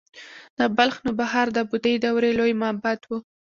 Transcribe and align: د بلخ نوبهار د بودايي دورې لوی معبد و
د 0.57 0.59
بلخ 0.77 0.95
نوبهار 1.05 1.47
د 1.53 1.59
بودايي 1.69 1.97
دورې 2.05 2.31
لوی 2.39 2.53
معبد 2.61 2.99
و 3.05 3.09